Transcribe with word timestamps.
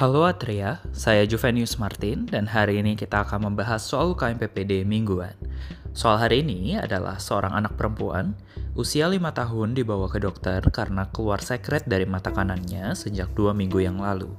Halo 0.00 0.24
Atria, 0.24 0.80
saya 0.96 1.28
Juvenius 1.28 1.76
Martin 1.76 2.24
dan 2.24 2.48
hari 2.48 2.80
ini 2.80 2.96
kita 2.96 3.20
akan 3.20 3.52
membahas 3.52 3.84
soal 3.84 4.16
UKM 4.16 4.40
PPD 4.40 4.80
mingguan. 4.80 5.36
Soal 5.92 6.16
hari 6.16 6.40
ini 6.40 6.80
adalah 6.80 7.20
seorang 7.20 7.52
anak 7.52 7.76
perempuan 7.76 8.32
usia 8.72 9.12
5 9.12 9.20
tahun 9.20 9.76
dibawa 9.76 10.08
ke 10.08 10.24
dokter 10.24 10.64
karena 10.72 11.04
keluar 11.12 11.44
sekret 11.44 11.84
dari 11.84 12.08
mata 12.08 12.32
kanannya 12.32 12.96
sejak 12.96 13.28
dua 13.36 13.52
minggu 13.52 13.76
yang 13.76 14.00
lalu. 14.00 14.32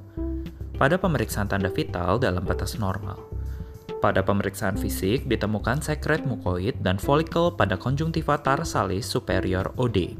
Pada 0.81 0.97
pemeriksaan 0.97 1.45
tanda 1.45 1.69
vital 1.69 2.17
dalam 2.17 2.41
batas 2.41 2.81
normal. 2.81 3.21
Pada 4.01 4.25
pemeriksaan 4.25 4.81
fisik 4.81 5.29
ditemukan 5.29 5.77
sekret 5.85 6.25
mukoid 6.25 6.81
dan 6.81 6.97
folikel 6.97 7.53
pada 7.53 7.77
konjungtiva 7.77 8.41
tarsalis 8.41 9.05
superior 9.05 9.69
OD. 9.77 10.17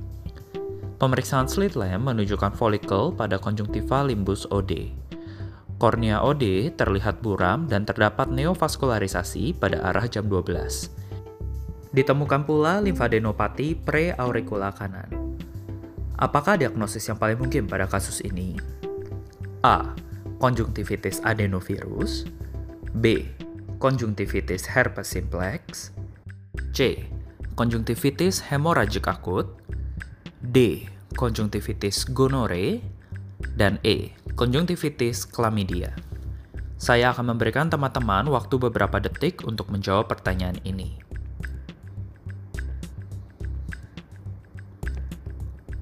Pemeriksaan 1.02 1.50
slit 1.50 1.74
lamp 1.74 2.14
menunjukkan 2.14 2.54
folikel 2.54 3.10
pada 3.10 3.42
konjungtiva 3.42 4.06
limbus 4.06 4.46
OD. 4.54 5.02
Kornea 5.82 6.22
OD 6.22 6.78
terlihat 6.78 7.26
buram 7.26 7.66
dan 7.66 7.90
terdapat 7.90 8.30
neovaskularisasi 8.30 9.58
pada 9.58 9.82
arah 9.82 10.06
jam 10.06 10.30
12. 10.30 10.94
Ditemukan 11.90 12.46
pula 12.46 12.78
limfadenopati 12.86 13.82
preauricula 13.82 14.78
kanan. 14.78 15.10
Apakah 16.22 16.62
diagnosis 16.62 17.10
yang 17.10 17.18
paling 17.18 17.42
mungkin 17.42 17.66
pada 17.66 17.90
kasus 17.90 18.22
ini? 18.22 18.62
A. 19.66 19.98
Konjungtivitis 20.38 21.26
adenovirus 21.26 22.30
B. 22.94 23.34
Konjungtivitis 23.82 24.70
herpes 24.78 25.18
simplex 25.18 25.90
C. 26.78 27.10
Konjungtivitis 27.58 28.54
hemoragik 28.54 29.10
akut 29.10 29.58
D. 30.46 30.86
Konjungtivitis 31.18 32.06
gonore 32.14 32.86
dan 33.58 33.82
E 33.82 34.21
konjungtivitis 34.42 35.30
chlamydia. 35.30 35.94
Saya 36.82 37.14
akan 37.14 37.38
memberikan 37.38 37.70
teman-teman 37.70 38.26
waktu 38.26 38.58
beberapa 38.58 38.98
detik 38.98 39.46
untuk 39.46 39.70
menjawab 39.70 40.10
pertanyaan 40.10 40.58
ini. 40.66 40.98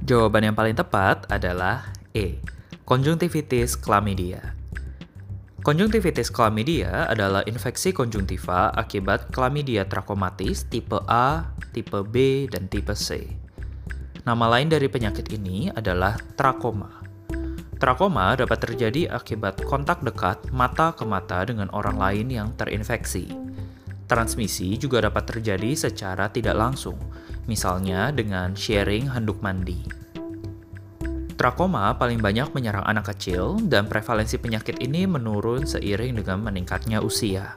Jawaban 0.04 0.52
yang 0.52 0.60
paling 0.60 0.76
tepat 0.76 1.24
adalah 1.32 1.96
E. 2.12 2.44
Konjungtivitis 2.84 3.80
chlamydia. 3.80 4.44
Konjungtivitis 5.64 6.28
chlamydia 6.28 7.08
adalah 7.08 7.48
infeksi 7.48 7.96
konjungtiva 7.96 8.76
akibat 8.76 9.32
chlamydia 9.32 9.88
trachomatis 9.88 10.68
tipe 10.68 11.00
A, 11.08 11.56
tipe 11.72 12.04
B, 12.04 12.44
dan 12.52 12.68
tipe 12.68 12.92
C. 12.92 13.24
Nama 14.28 14.46
lain 14.52 14.68
dari 14.68 14.92
penyakit 14.92 15.32
ini 15.32 15.72
adalah 15.72 16.20
trakoma. 16.36 16.99
Trakoma 17.80 18.36
dapat 18.36 18.60
terjadi 18.60 19.08
akibat 19.08 19.64
kontak 19.64 20.04
dekat 20.04 20.52
mata 20.52 20.92
ke 20.92 21.08
mata 21.08 21.48
dengan 21.48 21.72
orang 21.72 21.96
lain 21.96 22.28
yang 22.28 22.52
terinfeksi. 22.60 23.32
Transmisi 24.04 24.76
juga 24.76 25.00
dapat 25.00 25.32
terjadi 25.32 25.88
secara 25.88 26.28
tidak 26.28 26.60
langsung, 26.60 27.00
misalnya 27.48 28.12
dengan 28.12 28.52
sharing 28.52 29.08
handuk 29.08 29.40
mandi. 29.40 29.80
Trakoma 31.40 31.96
paling 31.96 32.20
banyak 32.20 32.52
menyerang 32.52 32.84
anak 32.84 33.16
kecil 33.16 33.56
dan 33.64 33.88
prevalensi 33.88 34.36
penyakit 34.36 34.84
ini 34.84 35.08
menurun 35.08 35.64
seiring 35.64 36.20
dengan 36.20 36.44
meningkatnya 36.44 37.00
usia. 37.00 37.56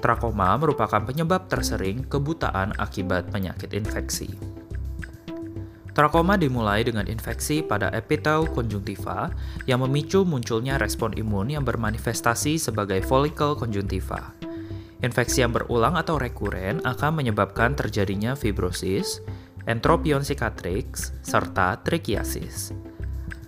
Trakoma 0.00 0.56
merupakan 0.56 1.04
penyebab 1.04 1.44
tersering 1.44 2.08
kebutaan 2.08 2.72
akibat 2.80 3.28
penyakit 3.28 3.76
infeksi. 3.76 4.32
Trakoma 5.90 6.38
dimulai 6.38 6.86
dengan 6.86 7.10
infeksi 7.10 7.66
pada 7.66 7.90
epitel 7.90 8.46
konjungtiva 8.46 9.34
yang 9.66 9.82
memicu 9.82 10.22
munculnya 10.22 10.78
respon 10.78 11.10
imun 11.18 11.50
yang 11.50 11.66
bermanifestasi 11.66 12.62
sebagai 12.62 13.02
folikel 13.02 13.58
konjungtiva. 13.58 14.30
Infeksi 15.00 15.42
yang 15.42 15.50
berulang 15.50 15.96
atau 15.98 16.20
rekuren 16.20 16.78
akan 16.84 17.24
menyebabkan 17.24 17.74
terjadinya 17.74 18.36
fibrosis, 18.36 19.24
entropion 19.66 20.22
cicatrix, 20.22 21.10
serta 21.24 21.80
trichiasis. 21.82 22.70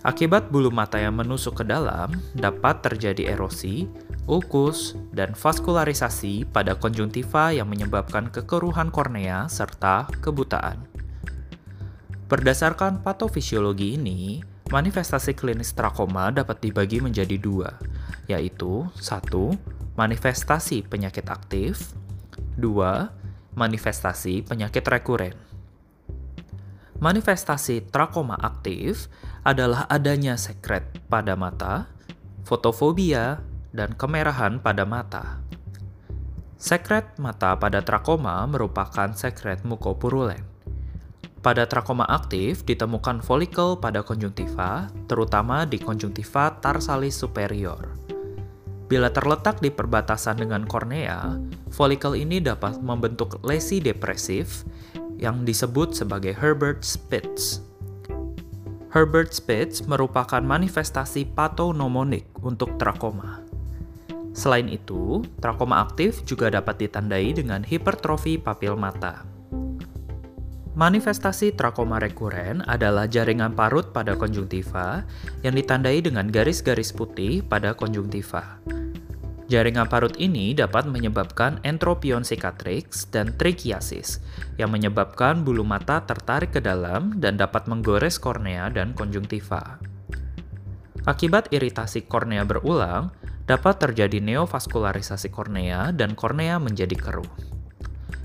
Akibat 0.03 0.51
bulu 0.51 0.67
mata 0.67 0.99
yang 0.99 1.15
menusuk 1.15 1.63
ke 1.63 1.65
dalam, 1.65 2.11
dapat 2.35 2.83
terjadi 2.83 3.39
erosi, 3.39 3.87
ulkus, 4.27 4.99
dan 5.15 5.31
vaskularisasi 5.31 6.43
pada 6.51 6.75
konjungtiva 6.75 7.55
yang 7.55 7.71
menyebabkan 7.71 8.27
kekeruhan 8.27 8.91
kornea 8.91 9.47
serta 9.47 10.11
kebutaan. 10.19 10.92
Berdasarkan 12.33 13.05
patofisiologi 13.05 13.93
ini, 13.93 14.41
manifestasi 14.73 15.37
klinis 15.37 15.77
trakoma 15.77 16.33
dapat 16.33 16.65
dibagi 16.65 16.97
menjadi 16.97 17.37
dua, 17.37 17.77
yaitu 18.25 18.89
satu, 18.97 19.53
manifestasi 19.93 20.81
penyakit 20.89 21.29
aktif, 21.29 21.93
dua, 22.57 23.13
manifestasi 23.53 24.49
penyakit 24.49 24.81
rekuren. 24.81 25.37
Manifestasi 26.97 27.93
trakoma 27.93 28.33
aktif 28.41 29.13
adalah 29.45 29.85
adanya 29.85 30.33
sekret 30.33 30.89
pada 31.05 31.37
mata, 31.37 31.85
fotofobia, 32.49 33.45
dan 33.77 33.93
kemerahan 33.93 34.57
pada 34.57 34.89
mata. 34.89 35.37
Sekret 36.57 37.13
mata 37.21 37.53
pada 37.61 37.85
trakoma 37.85 38.41
merupakan 38.49 39.13
sekret 39.13 39.61
mukopurulen. 39.61 40.52
Pada 41.43 41.67
trakoma 41.67 42.07
aktif 42.07 42.63
ditemukan 42.63 43.19
folikel 43.19 43.75
pada 43.75 43.99
konjungtiva, 43.99 44.87
terutama 45.11 45.67
di 45.67 45.75
konjungtiva 45.75 46.55
tarsalis 46.63 47.19
superior. 47.19 47.99
Bila 48.87 49.11
terletak 49.11 49.59
di 49.59 49.67
perbatasan 49.67 50.39
dengan 50.39 50.63
kornea, 50.63 51.35
folikel 51.67 52.15
ini 52.15 52.39
dapat 52.39 52.79
membentuk 52.79 53.43
lesi 53.43 53.83
depresif 53.83 54.63
yang 55.19 55.43
disebut 55.43 55.91
sebagai 55.91 56.31
Herbert 56.31 56.79
Spitz. 56.79 57.59
Herbert 58.95 59.35
Spitz 59.35 59.83
merupakan 59.83 60.39
manifestasi 60.39 61.27
patognomonik 61.35 62.23
untuk 62.39 62.79
trakoma. 62.79 63.43
Selain 64.31 64.71
itu, 64.71 65.27
trakoma 65.43 65.83
aktif 65.83 66.23
juga 66.23 66.47
dapat 66.47 66.87
ditandai 66.87 67.35
dengan 67.35 67.67
hipertrofi 67.67 68.39
papil 68.39 68.79
mata. 68.79 69.32
Manifestasi 70.73 71.53
trakoma 71.53 72.01
rekuren 72.01 72.65
adalah 72.65 73.05
jaringan 73.05 73.53
parut 73.53 73.93
pada 73.93 74.17
konjungtiva 74.17 75.05
yang 75.45 75.53
ditandai 75.53 76.01
dengan 76.01 76.25
garis-garis 76.25 76.89
putih 76.89 77.45
pada 77.45 77.77
konjungtiva. 77.77 78.57
Jaringan 79.53 79.85
parut 79.85 80.17
ini 80.17 80.57
dapat 80.57 80.89
menyebabkan 80.89 81.61
entropion 81.61 82.25
cicatrix 82.25 83.05
dan 83.13 83.37
trichiasis, 83.37 84.17
yang 84.57 84.73
menyebabkan 84.73 85.45
bulu 85.45 85.61
mata 85.61 86.01
tertarik 86.09 86.57
ke 86.57 86.61
dalam 86.63 87.21
dan 87.21 87.37
dapat 87.37 87.69
menggores 87.69 88.17
kornea 88.17 88.73
dan 88.73 88.97
konjungtiva. 88.97 89.77
Akibat 91.05 91.53
iritasi 91.53 92.09
kornea 92.09 92.49
berulang, 92.49 93.13
dapat 93.45 93.77
terjadi 93.77 94.17
neovaskularisasi 94.25 95.29
kornea 95.29 95.93
dan 95.93 96.17
kornea 96.17 96.57
menjadi 96.57 96.97
keruh. 96.97 97.52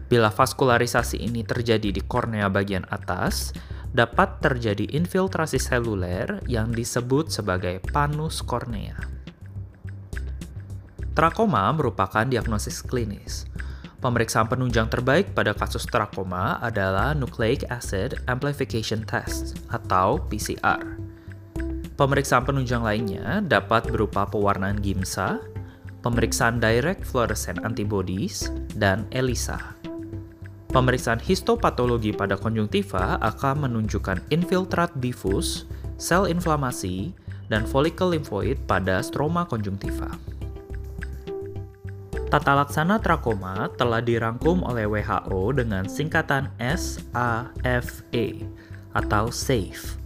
Bila 0.09 0.33
vaskularisasi 0.33 1.21
ini 1.21 1.45
terjadi 1.45 1.93
di 1.93 2.01
kornea 2.01 2.49
bagian 2.49 2.89
atas, 2.89 3.53
dapat 3.93 4.41
terjadi 4.41 4.89
infiltrasi 4.97 5.61
seluler 5.61 6.41
yang 6.49 6.73
disebut 6.73 7.29
sebagai 7.29 7.81
panus 7.93 8.41
kornea. 8.41 8.97
Trakoma 11.13 11.69
merupakan 11.77 12.25
diagnosis 12.25 12.81
klinis. 12.81 13.45
Pemeriksaan 13.99 14.47
penunjang 14.47 14.87
terbaik 14.87 15.35
pada 15.35 15.51
kasus 15.51 15.83
trakoma 15.83 16.63
adalah 16.63 17.11
Nucleic 17.19 17.67
Acid 17.67 18.23
Amplification 18.31 19.03
Test 19.03 19.59
atau 19.75 20.23
PCR. 20.31 20.79
Pemeriksaan 21.99 22.47
penunjang 22.47 22.87
lainnya 22.87 23.43
dapat 23.43 23.91
berupa 23.91 24.23
pewarnaan 24.31 24.79
GIMSA, 24.79 25.43
pemeriksaan 26.07 26.63
direct 26.63 27.03
fluorescent 27.03 27.59
antibodies, 27.67 28.55
dan 28.79 29.03
ELISA. 29.11 29.78
Pemeriksaan 30.69 31.17
histopatologi 31.17 32.13
pada 32.13 32.37
konjungtiva 32.37 33.17
akan 33.25 33.65
menunjukkan 33.65 34.21
infiltrat 34.29 34.93
difus, 35.01 35.65
sel 35.97 36.29
inflamasi, 36.29 37.17
dan 37.49 37.65
folikel 37.65 38.13
limfoid 38.13 38.61
pada 38.69 39.01
stroma 39.01 39.49
konjungtiva. 39.49 40.13
Tata 42.29 42.53
laksana 42.53 43.01
trakoma 43.01 43.73
telah 43.81 44.05
dirangkum 44.05 44.61
oleh 44.61 44.85
WHO 44.85 45.57
dengan 45.57 45.89
singkatan 45.89 46.53
SAFE 46.61 48.45
atau 48.93 49.33
SAFE. 49.33 49.97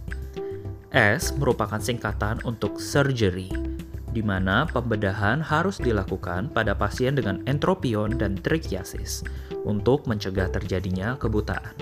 S 0.95 1.35
merupakan 1.35 1.83
singkatan 1.83 2.39
untuk 2.47 2.79
surgery, 2.79 3.51
di 4.13 4.21
mana 4.21 4.69
pembedahan 4.69 5.41
harus 5.41 5.81
dilakukan 5.81 6.53
pada 6.53 6.77
pasien 6.77 7.17
dengan 7.17 7.41
entropion 7.49 8.13
dan 8.13 8.37
trichiasis 8.37 9.25
untuk 9.65 10.05
mencegah 10.05 10.53
terjadinya 10.53 11.17
kebutaan. 11.17 11.73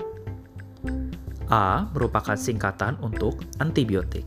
A 1.52 1.84
merupakan 1.92 2.34
singkatan 2.34 2.96
untuk 3.04 3.44
antibiotik. 3.60 4.24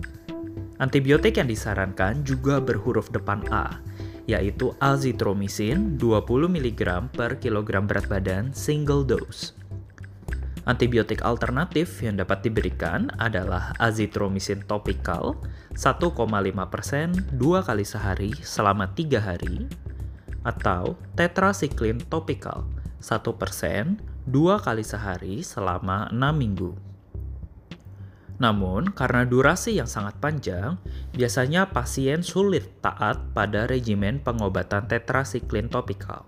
Antibiotik 0.77 1.41
yang 1.41 1.49
disarankan 1.49 2.21
juga 2.21 2.61
berhuruf 2.61 3.09
depan 3.09 3.41
A, 3.49 3.81
yaitu 4.29 4.77
azithromycin 4.77 5.97
20 5.97 6.21
mg 6.45 7.09
per 7.09 7.41
kilogram 7.41 7.89
berat 7.89 8.05
badan 8.05 8.53
single 8.53 9.01
dose. 9.01 9.57
Antibiotik 10.65 11.21
alternatif 11.21 12.01
yang 12.01 12.17
dapat 12.17 12.41
diberikan 12.41 13.13
adalah 13.21 13.77
azithromycin 13.77 14.65
topikal 14.65 15.37
1,5% 15.77 16.17
dua 17.37 17.61
kali 17.61 17.85
sehari 17.85 18.33
selama 18.41 18.89
3 18.89 19.21
hari 19.21 19.69
atau 20.41 20.97
tetracycline 21.13 22.01
topikal 22.09 22.65
1% 22.97 24.01
dua 24.25 24.57
kali 24.57 24.81
sehari 24.81 25.45
selama 25.45 26.09
6 26.09 26.33
minggu. 26.33 26.73
Namun, 28.41 28.89
karena 28.89 29.21
durasi 29.21 29.77
yang 29.77 29.87
sangat 29.87 30.17
panjang, 30.17 30.81
biasanya 31.13 31.69
pasien 31.69 32.25
sulit 32.25 32.81
taat 32.81 33.21
pada 33.37 33.69
regimen 33.69 34.17
pengobatan 34.17 34.89
tetrasiklin 34.89 35.69
topikal. 35.69 36.25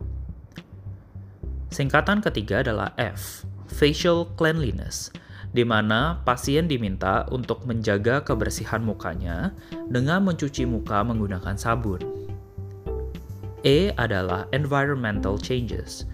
Singkatan 1.68 2.24
ketiga 2.24 2.64
adalah 2.64 2.96
F, 2.96 3.44
facial 3.70 4.28
cleanliness, 4.40 5.12
di 5.52 5.64
mana 5.64 6.20
pasien 6.24 6.68
diminta 6.68 7.28
untuk 7.32 7.64
menjaga 7.64 8.24
kebersihan 8.24 8.84
mukanya 8.84 9.52
dengan 9.88 10.26
mencuci 10.28 10.68
muka 10.68 11.04
menggunakan 11.04 11.56
sabun. 11.56 12.02
E 13.66 13.92
adalah 14.00 14.48
environmental 14.56 15.36
changes, 15.36 16.08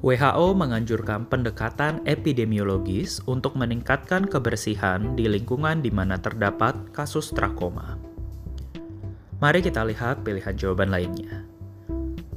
WHO 0.00 0.56
menganjurkan 0.56 1.28
pendekatan 1.28 2.00
epidemiologis 2.08 3.20
untuk 3.28 3.52
meningkatkan 3.52 4.24
kebersihan 4.24 5.12
di 5.12 5.28
lingkungan 5.28 5.84
di 5.84 5.92
mana 5.92 6.16
terdapat 6.16 6.72
kasus 6.96 7.28
trakoma. 7.36 8.00
Mari 9.44 9.60
kita 9.60 9.84
lihat 9.84 10.24
pilihan 10.24 10.56
jawaban 10.56 10.88
lainnya. 10.88 11.44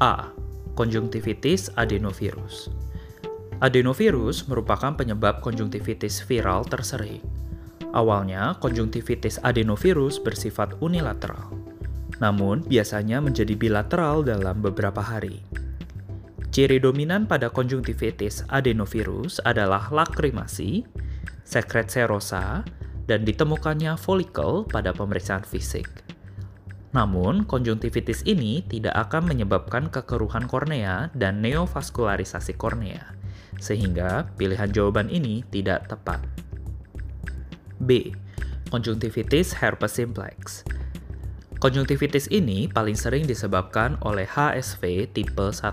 A. 0.04 0.28
Konjungtivitis 0.76 1.72
adenovirus. 1.80 2.68
Adenovirus 3.64 4.44
merupakan 4.52 4.92
penyebab 4.92 5.40
konjungtivitis 5.40 6.28
viral 6.28 6.68
tersering. 6.68 7.24
Awalnya, 7.96 8.60
konjungtivitis 8.60 9.40
adenovirus 9.40 10.20
bersifat 10.20 10.76
unilateral, 10.84 11.48
namun 12.20 12.60
biasanya 12.68 13.24
menjadi 13.24 13.56
bilateral 13.56 14.20
dalam 14.28 14.60
beberapa 14.60 15.00
hari. 15.00 15.48
Ciri 16.52 16.84
dominan 16.84 17.24
pada 17.24 17.48
konjungtivitis 17.48 18.44
adenovirus 18.52 19.40
adalah 19.48 19.88
lakrimasi, 19.96 20.84
sekret 21.48 21.88
serosa, 21.88 22.68
dan 23.08 23.24
ditemukannya 23.24 23.96
folikel 23.96 24.68
pada 24.68 24.92
pemeriksaan 24.92 25.48
fisik. 25.48 25.88
Namun, 26.92 27.48
konjungtivitis 27.48 28.28
ini 28.28 28.68
tidak 28.68 29.08
akan 29.08 29.32
menyebabkan 29.32 29.88
kekeruhan 29.88 30.52
kornea 30.52 31.16
dan 31.16 31.40
neovaskularisasi 31.40 32.60
kornea, 32.60 33.23
sehingga 33.64 34.28
pilihan 34.36 34.68
jawaban 34.76 35.08
ini 35.08 35.48
tidak 35.48 35.88
tepat. 35.88 36.20
B. 37.80 38.12
Konjungtivitis 38.68 39.56
herpes 39.64 39.96
simplex. 39.96 40.68
Konjungtivitis 41.64 42.28
ini 42.28 42.68
paling 42.68 43.00
sering 43.00 43.24
disebabkan 43.24 43.96
oleh 44.04 44.28
HSV 44.28 45.08
tipe 45.16 45.48
1. 45.48 45.64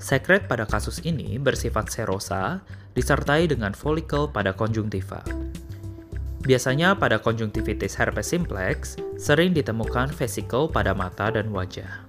Sekret 0.00 0.48
pada 0.48 0.64
kasus 0.64 1.04
ini 1.04 1.36
bersifat 1.36 1.92
serosa, 1.92 2.64
disertai 2.96 3.44
dengan 3.44 3.76
folikel 3.76 4.24
pada 4.32 4.56
konjungtiva. 4.56 5.20
Biasanya 6.40 6.96
pada 6.96 7.20
konjungtivitis 7.20 8.00
herpes 8.00 8.32
simplex, 8.32 8.96
sering 9.20 9.52
ditemukan 9.52 10.08
vesikel 10.16 10.72
pada 10.72 10.96
mata 10.96 11.28
dan 11.28 11.52
wajah. 11.52 12.08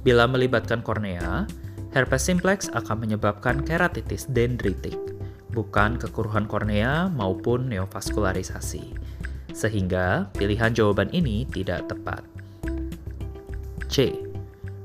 Bila 0.00 0.24
melibatkan 0.24 0.80
kornea, 0.80 1.44
herpes 1.90 2.22
simplex 2.22 2.70
akan 2.70 3.06
menyebabkan 3.06 3.62
keratitis 3.66 4.30
dendritik, 4.30 4.96
bukan 5.50 5.98
kekeruhan 5.98 6.46
kornea 6.46 7.10
maupun 7.10 7.66
neovaskularisasi. 7.70 8.94
Sehingga 9.50 10.30
pilihan 10.38 10.70
jawaban 10.70 11.10
ini 11.10 11.42
tidak 11.50 11.90
tepat. 11.90 12.22
C 13.90 14.14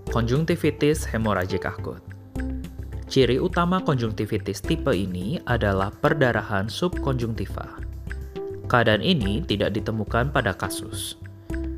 konjungtivitis 0.09 1.05
hemoragik 1.11 1.67
akut. 1.67 2.01
Ciri 3.05 3.37
utama 3.37 3.83
konjungtivitis 3.85 4.65
tipe 4.65 4.89
ini 4.95 5.37
adalah 5.45 5.93
perdarahan 5.93 6.65
subkonjungtiva. 6.71 7.83
Keadaan 8.65 9.05
ini 9.05 9.45
tidak 9.45 9.77
ditemukan 9.77 10.33
pada 10.33 10.57
kasus. 10.57 11.21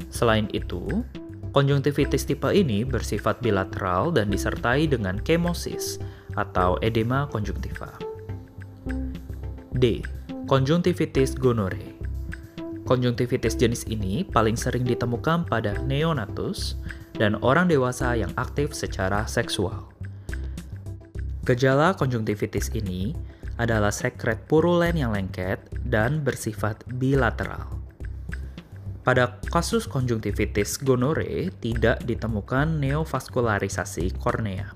Selain 0.08 0.48
itu, 0.56 1.04
konjungtivitis 1.52 2.28
tipe 2.28 2.50
ini 2.52 2.84
bersifat 2.84 3.40
bilateral 3.40 4.12
dan 4.12 4.32
disertai 4.32 4.88
dengan 4.90 5.20
kemosis 5.22 6.00
atau 6.36 6.80
edema 6.80 7.28
konjungtiva. 7.30 7.92
D. 9.78 10.02
Konjungtivitis 10.48 11.36
gonore. 11.36 11.98
Konjungtivitis 12.88 13.60
jenis 13.60 13.84
ini 13.92 14.24
paling 14.24 14.56
sering 14.56 14.88
ditemukan 14.88 15.44
pada 15.44 15.76
neonatus 15.84 16.80
dan 17.20 17.36
orang 17.44 17.68
dewasa 17.68 18.16
yang 18.16 18.32
aktif 18.40 18.72
secara 18.72 19.28
seksual. 19.28 19.92
Gejala 21.44 21.96
konjungtivitis 21.96 22.72
ini 22.76 23.12
adalah 23.58 23.92
sekret 23.92 24.46
purulen 24.48 24.96
yang 24.96 25.12
lengket 25.12 25.60
dan 25.88 26.22
bersifat 26.24 26.80
bilateral. 26.96 27.77
Pada 29.08 29.40
kasus 29.48 29.88
konjungtivitis 29.88 30.84
gonore 30.84 31.48
tidak 31.64 32.04
ditemukan 32.04 32.76
neovaskularisasi 32.84 34.12
kornea. 34.20 34.76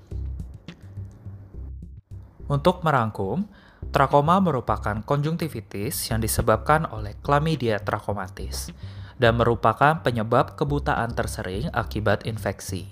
Untuk 2.48 2.80
merangkum, 2.80 3.44
trakoma 3.92 4.40
merupakan 4.40 5.04
konjungtivitis 5.04 6.08
yang 6.08 6.24
disebabkan 6.24 6.88
oleh 6.88 7.12
Chlamydia 7.20 7.76
trachomatis 7.84 8.72
dan 9.20 9.36
merupakan 9.36 10.00
penyebab 10.00 10.56
kebutaan 10.56 11.12
tersering 11.12 11.68
akibat 11.76 12.24
infeksi. 12.24 12.88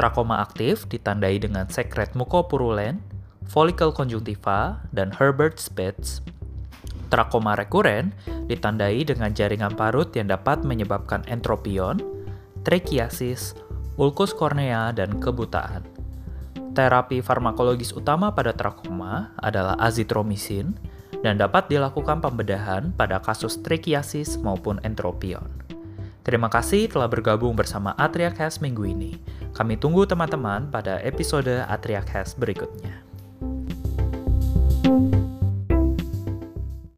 Trakoma 0.00 0.40
aktif 0.40 0.88
ditandai 0.88 1.44
dengan 1.44 1.68
sekret 1.68 2.16
mukopurulen, 2.16 3.04
folikel 3.44 3.92
konjungtiva, 3.92 4.80
dan 4.96 5.12
Herbert 5.12 5.60
Spitz. 5.60 6.24
Trakoma 7.08 7.56
rekuren 7.56 8.12
ditandai 8.48 9.04
dengan 9.04 9.32
jaringan 9.32 9.72
parut 9.72 10.12
yang 10.12 10.28
dapat 10.28 10.60
menyebabkan 10.64 11.24
entropion, 11.24 11.96
trekiasis, 12.64 13.56
ulkus 13.96 14.36
kornea, 14.36 14.92
dan 14.92 15.16
kebutaan. 15.16 15.84
Terapi 16.76 17.24
farmakologis 17.24 17.90
utama 17.96 18.30
pada 18.30 18.52
trakoma 18.54 19.32
adalah 19.40 19.74
azithromycin, 19.80 20.76
dan 21.18 21.34
dapat 21.34 21.66
dilakukan 21.66 22.22
pembedahan 22.22 22.94
pada 22.94 23.18
kasus 23.18 23.58
trikiasis 23.58 24.38
maupun 24.38 24.78
entropion. 24.86 25.50
Terima 26.22 26.52
kasih 26.52 26.92
telah 26.92 27.08
bergabung 27.08 27.56
bersama 27.56 27.96
Atriacast 27.96 28.60
minggu 28.60 28.84
ini. 28.84 29.16
Kami 29.56 29.80
tunggu 29.80 30.04
teman-teman 30.04 30.68
pada 30.68 31.00
episode 31.00 31.64
Atriacast 31.66 32.36
berikutnya. 32.36 33.07